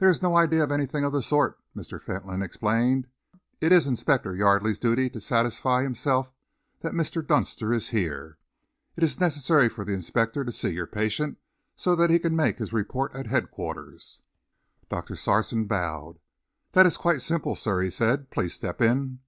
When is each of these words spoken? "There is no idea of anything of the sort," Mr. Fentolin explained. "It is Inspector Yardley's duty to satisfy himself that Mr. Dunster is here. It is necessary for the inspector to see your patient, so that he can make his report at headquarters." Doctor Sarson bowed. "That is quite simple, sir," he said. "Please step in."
"There 0.00 0.08
is 0.08 0.22
no 0.22 0.36
idea 0.36 0.64
of 0.64 0.72
anything 0.72 1.04
of 1.04 1.12
the 1.12 1.22
sort," 1.22 1.60
Mr. 1.72 2.02
Fentolin 2.02 2.42
explained. 2.42 3.06
"It 3.60 3.70
is 3.70 3.86
Inspector 3.86 4.34
Yardley's 4.34 4.80
duty 4.80 5.08
to 5.10 5.20
satisfy 5.20 5.84
himself 5.84 6.32
that 6.80 6.94
Mr. 6.94 7.24
Dunster 7.24 7.72
is 7.72 7.90
here. 7.90 8.38
It 8.96 9.04
is 9.04 9.20
necessary 9.20 9.68
for 9.68 9.84
the 9.84 9.92
inspector 9.92 10.44
to 10.44 10.50
see 10.50 10.70
your 10.70 10.88
patient, 10.88 11.38
so 11.76 11.94
that 11.94 12.10
he 12.10 12.18
can 12.18 12.34
make 12.34 12.58
his 12.58 12.72
report 12.72 13.14
at 13.14 13.28
headquarters." 13.28 14.18
Doctor 14.90 15.14
Sarson 15.14 15.66
bowed. 15.66 16.18
"That 16.72 16.84
is 16.86 16.96
quite 16.96 17.22
simple, 17.22 17.54
sir," 17.54 17.82
he 17.82 17.90
said. 17.90 18.30
"Please 18.32 18.52
step 18.54 18.80
in." 18.80 19.20